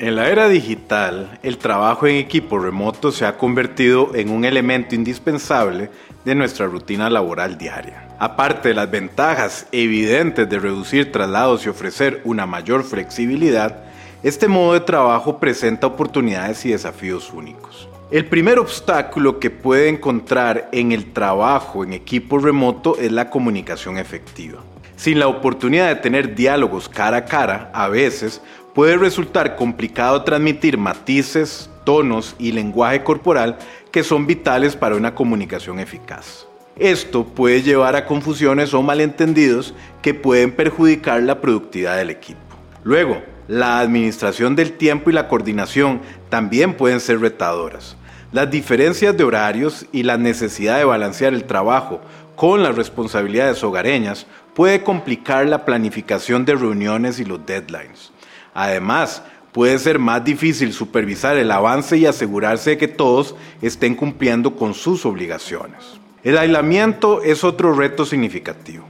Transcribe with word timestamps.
En 0.00 0.16
la 0.16 0.30
era 0.30 0.48
digital, 0.48 1.38
el 1.42 1.58
trabajo 1.58 2.06
en 2.06 2.16
equipo 2.16 2.58
remoto 2.58 3.12
se 3.12 3.26
ha 3.26 3.36
convertido 3.36 4.14
en 4.14 4.30
un 4.30 4.46
elemento 4.46 4.94
indispensable 4.94 5.90
de 6.24 6.34
nuestra 6.34 6.64
rutina 6.64 7.10
laboral 7.10 7.58
diaria. 7.58 8.08
Aparte 8.18 8.68
de 8.70 8.74
las 8.76 8.90
ventajas 8.90 9.66
evidentes 9.72 10.48
de 10.48 10.58
reducir 10.58 11.12
traslados 11.12 11.66
y 11.66 11.68
ofrecer 11.68 12.22
una 12.24 12.46
mayor 12.46 12.82
flexibilidad, 12.82 13.84
este 14.22 14.48
modo 14.48 14.72
de 14.72 14.80
trabajo 14.80 15.38
presenta 15.38 15.88
oportunidades 15.88 16.64
y 16.64 16.70
desafíos 16.70 17.30
únicos. 17.34 17.86
El 18.10 18.24
primer 18.24 18.58
obstáculo 18.58 19.38
que 19.38 19.50
puede 19.50 19.90
encontrar 19.90 20.70
en 20.72 20.92
el 20.92 21.12
trabajo 21.12 21.84
en 21.84 21.92
equipo 21.92 22.38
remoto 22.38 22.96
es 22.98 23.12
la 23.12 23.28
comunicación 23.28 23.98
efectiva. 23.98 24.60
Sin 25.00 25.18
la 25.18 25.28
oportunidad 25.28 25.88
de 25.88 26.02
tener 26.02 26.34
diálogos 26.34 26.86
cara 26.86 27.16
a 27.16 27.24
cara, 27.24 27.70
a 27.72 27.88
veces 27.88 28.42
puede 28.74 28.98
resultar 28.98 29.56
complicado 29.56 30.24
transmitir 30.24 30.76
matices, 30.76 31.70
tonos 31.84 32.36
y 32.38 32.52
lenguaje 32.52 33.02
corporal 33.02 33.56
que 33.90 34.04
son 34.04 34.26
vitales 34.26 34.76
para 34.76 34.96
una 34.96 35.14
comunicación 35.14 35.80
eficaz. 35.80 36.46
Esto 36.76 37.24
puede 37.24 37.62
llevar 37.62 37.96
a 37.96 38.04
confusiones 38.04 38.74
o 38.74 38.82
malentendidos 38.82 39.72
que 40.02 40.12
pueden 40.12 40.52
perjudicar 40.52 41.22
la 41.22 41.40
productividad 41.40 41.96
del 41.96 42.10
equipo. 42.10 42.42
Luego, 42.84 43.22
la 43.48 43.78
administración 43.78 44.54
del 44.54 44.72
tiempo 44.72 45.08
y 45.08 45.14
la 45.14 45.28
coordinación 45.28 46.02
también 46.28 46.74
pueden 46.74 47.00
ser 47.00 47.20
retadoras. 47.20 47.96
Las 48.32 48.50
diferencias 48.50 49.16
de 49.16 49.24
horarios 49.24 49.86
y 49.92 50.02
la 50.02 50.18
necesidad 50.18 50.76
de 50.76 50.84
balancear 50.84 51.32
el 51.32 51.44
trabajo 51.44 52.02
con 52.40 52.62
las 52.62 52.74
responsabilidades 52.74 53.62
hogareñas 53.62 54.26
puede 54.54 54.82
complicar 54.82 55.46
la 55.46 55.66
planificación 55.66 56.46
de 56.46 56.54
reuniones 56.54 57.20
y 57.20 57.26
los 57.26 57.44
deadlines. 57.44 58.12
Además, 58.54 59.22
puede 59.52 59.78
ser 59.78 59.98
más 59.98 60.24
difícil 60.24 60.72
supervisar 60.72 61.36
el 61.36 61.50
avance 61.50 61.98
y 61.98 62.06
asegurarse 62.06 62.70
de 62.70 62.78
que 62.78 62.88
todos 62.88 63.34
estén 63.60 63.94
cumpliendo 63.94 64.56
con 64.56 64.72
sus 64.72 65.04
obligaciones. 65.04 66.00
El 66.24 66.38
aislamiento 66.38 67.22
es 67.22 67.44
otro 67.44 67.74
reto 67.74 68.06
significativo. 68.06 68.86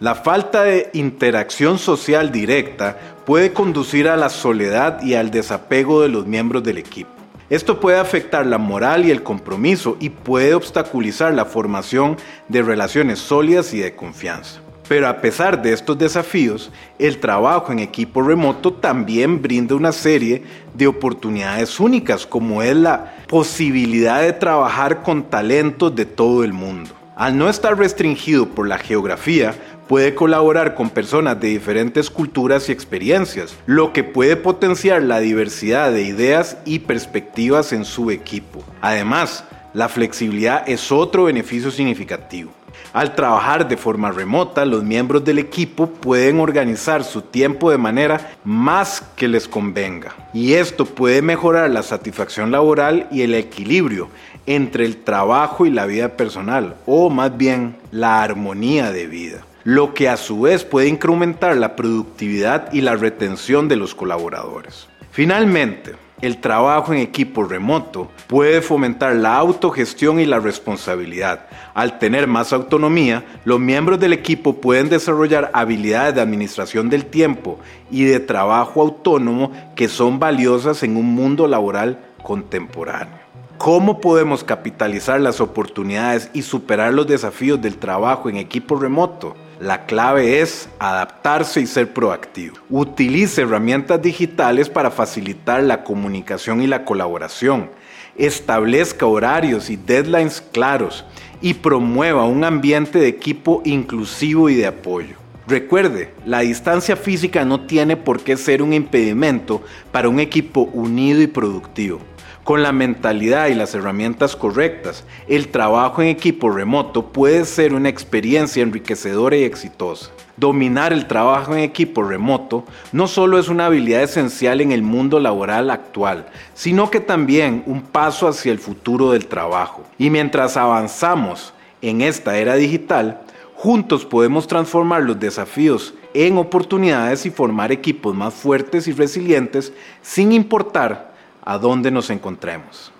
La 0.00 0.16
falta 0.16 0.64
de 0.64 0.90
interacción 0.92 1.78
social 1.78 2.32
directa 2.32 2.98
puede 3.24 3.52
conducir 3.52 4.08
a 4.08 4.16
la 4.16 4.28
soledad 4.28 5.04
y 5.04 5.14
al 5.14 5.30
desapego 5.30 6.02
de 6.02 6.08
los 6.08 6.26
miembros 6.26 6.64
del 6.64 6.78
equipo. 6.78 7.17
Esto 7.50 7.80
puede 7.80 7.98
afectar 7.98 8.44
la 8.44 8.58
moral 8.58 9.06
y 9.06 9.10
el 9.10 9.22
compromiso 9.22 9.96
y 10.00 10.10
puede 10.10 10.52
obstaculizar 10.52 11.32
la 11.32 11.46
formación 11.46 12.18
de 12.48 12.60
relaciones 12.60 13.18
sólidas 13.20 13.72
y 13.72 13.78
de 13.78 13.96
confianza. 13.96 14.60
Pero 14.86 15.08
a 15.08 15.20
pesar 15.22 15.62
de 15.62 15.72
estos 15.72 15.98
desafíos, 15.98 16.70
el 16.98 17.18
trabajo 17.20 17.72
en 17.72 17.78
equipo 17.78 18.20
remoto 18.20 18.72
también 18.72 19.40
brinda 19.40 19.74
una 19.74 19.92
serie 19.92 20.42
de 20.74 20.86
oportunidades 20.86 21.80
únicas, 21.80 22.26
como 22.26 22.62
es 22.62 22.76
la 22.76 23.14
posibilidad 23.28 24.20
de 24.20 24.34
trabajar 24.34 25.02
con 25.02 25.22
talentos 25.24 25.94
de 25.94 26.04
todo 26.04 26.44
el 26.44 26.52
mundo. 26.52 26.97
Al 27.18 27.36
no 27.36 27.48
estar 27.50 27.76
restringido 27.76 28.50
por 28.50 28.68
la 28.68 28.78
geografía, 28.78 29.52
puede 29.88 30.14
colaborar 30.14 30.76
con 30.76 30.88
personas 30.88 31.40
de 31.40 31.48
diferentes 31.48 32.10
culturas 32.10 32.68
y 32.68 32.72
experiencias, 32.72 33.56
lo 33.66 33.92
que 33.92 34.04
puede 34.04 34.36
potenciar 34.36 35.02
la 35.02 35.18
diversidad 35.18 35.90
de 35.90 36.02
ideas 36.02 36.58
y 36.64 36.78
perspectivas 36.78 37.72
en 37.72 37.84
su 37.84 38.12
equipo. 38.12 38.62
Además, 38.80 39.42
la 39.74 39.88
flexibilidad 39.88 40.62
es 40.68 40.92
otro 40.92 41.24
beneficio 41.24 41.72
significativo. 41.72 42.52
Al 42.92 43.14
trabajar 43.14 43.68
de 43.68 43.76
forma 43.76 44.10
remota, 44.10 44.64
los 44.64 44.82
miembros 44.82 45.24
del 45.24 45.38
equipo 45.38 45.88
pueden 45.88 46.40
organizar 46.40 47.04
su 47.04 47.22
tiempo 47.22 47.70
de 47.70 47.78
manera 47.78 48.32
más 48.44 49.02
que 49.14 49.28
les 49.28 49.46
convenga. 49.46 50.14
Y 50.32 50.54
esto 50.54 50.86
puede 50.86 51.20
mejorar 51.20 51.70
la 51.70 51.82
satisfacción 51.82 52.50
laboral 52.50 53.06
y 53.10 53.22
el 53.22 53.34
equilibrio 53.34 54.08
entre 54.46 54.86
el 54.86 54.96
trabajo 54.96 55.66
y 55.66 55.70
la 55.70 55.84
vida 55.84 56.16
personal, 56.16 56.76
o 56.86 57.10
más 57.10 57.36
bien 57.36 57.76
la 57.90 58.22
armonía 58.22 58.90
de 58.90 59.06
vida, 59.06 59.44
lo 59.64 59.92
que 59.92 60.08
a 60.08 60.16
su 60.16 60.40
vez 60.40 60.64
puede 60.64 60.88
incrementar 60.88 61.56
la 61.56 61.76
productividad 61.76 62.72
y 62.72 62.80
la 62.80 62.96
retención 62.96 63.68
de 63.68 63.76
los 63.76 63.94
colaboradores. 63.94 64.88
Finalmente, 65.10 65.96
el 66.20 66.38
trabajo 66.38 66.92
en 66.92 66.98
equipo 67.00 67.44
remoto 67.44 68.08
puede 68.26 68.60
fomentar 68.60 69.14
la 69.16 69.36
autogestión 69.36 70.20
y 70.20 70.26
la 70.26 70.40
responsabilidad. 70.40 71.46
Al 71.74 71.98
tener 71.98 72.26
más 72.26 72.52
autonomía, 72.52 73.24
los 73.44 73.60
miembros 73.60 74.00
del 74.00 74.12
equipo 74.12 74.54
pueden 74.54 74.88
desarrollar 74.88 75.50
habilidades 75.52 76.14
de 76.14 76.20
administración 76.20 76.88
del 76.90 77.06
tiempo 77.06 77.58
y 77.90 78.04
de 78.04 78.20
trabajo 78.20 78.82
autónomo 78.82 79.52
que 79.76 79.88
son 79.88 80.18
valiosas 80.18 80.82
en 80.82 80.96
un 80.96 81.06
mundo 81.06 81.46
laboral 81.46 81.98
contemporáneo. 82.22 83.27
¿Cómo 83.58 84.00
podemos 84.00 84.44
capitalizar 84.44 85.20
las 85.20 85.40
oportunidades 85.40 86.30
y 86.32 86.42
superar 86.42 86.94
los 86.94 87.08
desafíos 87.08 87.60
del 87.60 87.76
trabajo 87.76 88.30
en 88.30 88.36
equipo 88.36 88.76
remoto? 88.76 89.34
La 89.58 89.84
clave 89.84 90.40
es 90.40 90.68
adaptarse 90.78 91.60
y 91.60 91.66
ser 91.66 91.92
proactivo. 91.92 92.56
Utilice 92.70 93.42
herramientas 93.42 94.00
digitales 94.00 94.68
para 94.68 94.92
facilitar 94.92 95.64
la 95.64 95.82
comunicación 95.82 96.62
y 96.62 96.68
la 96.68 96.84
colaboración. 96.84 97.68
Establezca 98.16 99.06
horarios 99.06 99.70
y 99.70 99.76
deadlines 99.76 100.40
claros 100.40 101.04
y 101.40 101.54
promueva 101.54 102.26
un 102.26 102.44
ambiente 102.44 103.00
de 103.00 103.08
equipo 103.08 103.60
inclusivo 103.64 104.48
y 104.48 104.54
de 104.54 104.68
apoyo. 104.68 105.16
Recuerde, 105.48 106.14
la 106.24 106.40
distancia 106.40 106.94
física 106.94 107.44
no 107.44 107.62
tiene 107.62 107.96
por 107.96 108.20
qué 108.20 108.36
ser 108.36 108.62
un 108.62 108.72
impedimento 108.72 109.62
para 109.90 110.08
un 110.08 110.20
equipo 110.20 110.70
unido 110.72 111.20
y 111.22 111.26
productivo. 111.26 111.98
Con 112.48 112.62
la 112.62 112.72
mentalidad 112.72 113.48
y 113.48 113.54
las 113.54 113.74
herramientas 113.74 114.34
correctas, 114.34 115.04
el 115.28 115.48
trabajo 115.48 116.00
en 116.00 116.08
equipo 116.08 116.48
remoto 116.48 117.12
puede 117.12 117.44
ser 117.44 117.74
una 117.74 117.90
experiencia 117.90 118.62
enriquecedora 118.62 119.36
y 119.36 119.44
exitosa. 119.44 120.12
Dominar 120.38 120.94
el 120.94 121.06
trabajo 121.06 121.52
en 121.52 121.58
equipo 121.58 122.02
remoto 122.02 122.64
no 122.90 123.06
solo 123.06 123.38
es 123.38 123.50
una 123.50 123.66
habilidad 123.66 124.02
esencial 124.02 124.62
en 124.62 124.72
el 124.72 124.80
mundo 124.80 125.20
laboral 125.20 125.68
actual, 125.68 126.30
sino 126.54 126.90
que 126.90 127.00
también 127.00 127.64
un 127.66 127.82
paso 127.82 128.26
hacia 128.26 128.50
el 128.50 128.58
futuro 128.58 129.10
del 129.10 129.26
trabajo. 129.26 129.84
Y 129.98 130.08
mientras 130.08 130.56
avanzamos 130.56 131.52
en 131.82 132.00
esta 132.00 132.38
era 132.38 132.54
digital, 132.54 133.20
juntos 133.56 134.06
podemos 134.06 134.46
transformar 134.46 135.02
los 135.02 135.20
desafíos 135.20 135.92
en 136.14 136.38
oportunidades 136.38 137.26
y 137.26 137.30
formar 137.30 137.72
equipos 137.72 138.14
más 138.14 138.32
fuertes 138.32 138.88
y 138.88 138.92
resilientes 138.92 139.70
sin 140.00 140.32
importar 140.32 141.07
a 141.48 141.56
dónde 141.56 141.90
nos 141.90 142.10
encontremos. 142.10 142.92